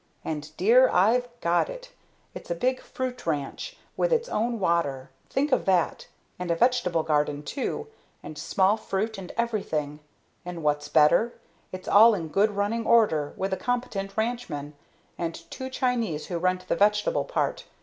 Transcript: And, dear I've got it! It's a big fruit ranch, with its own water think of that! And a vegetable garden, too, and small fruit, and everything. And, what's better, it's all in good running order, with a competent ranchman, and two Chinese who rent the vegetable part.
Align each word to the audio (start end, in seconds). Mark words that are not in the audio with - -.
And, 0.25 0.49
dear 0.57 0.89
I've 0.89 1.27
got 1.41 1.69
it! 1.69 1.91
It's 2.33 2.49
a 2.49 2.55
big 2.55 2.79
fruit 2.81 3.23
ranch, 3.27 3.77
with 3.95 4.11
its 4.11 4.29
own 4.29 4.59
water 4.59 5.11
think 5.29 5.51
of 5.51 5.65
that! 5.65 6.07
And 6.39 6.49
a 6.49 6.55
vegetable 6.55 7.03
garden, 7.03 7.43
too, 7.43 7.85
and 8.23 8.35
small 8.35 8.77
fruit, 8.77 9.19
and 9.19 9.31
everything. 9.37 9.99
And, 10.43 10.63
what's 10.63 10.87
better, 10.87 11.33
it's 11.71 11.87
all 11.87 12.15
in 12.15 12.29
good 12.29 12.49
running 12.49 12.83
order, 12.87 13.35
with 13.37 13.53
a 13.53 13.57
competent 13.57 14.17
ranchman, 14.17 14.73
and 15.19 15.35
two 15.51 15.69
Chinese 15.69 16.25
who 16.25 16.39
rent 16.39 16.67
the 16.67 16.75
vegetable 16.75 17.23
part. 17.23 17.65